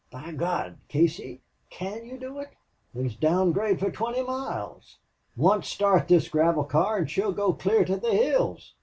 "By 0.09 0.31
God! 0.31 0.79
Casey 0.87 1.43
can 1.69 2.05
you 2.07 2.17
do 2.17 2.39
it? 2.39 2.53
There's 2.91 3.15
down 3.15 3.51
grade 3.51 3.79
for 3.79 3.91
twenty 3.91 4.23
miles. 4.23 4.97
Once 5.37 5.67
start 5.67 6.07
this 6.07 6.27
gravel 6.27 6.63
car 6.63 6.97
and 6.97 7.07
she'll 7.07 7.33
go 7.33 7.53
clear 7.53 7.85
to 7.85 7.97
the 7.97 8.09
hills. 8.15 8.73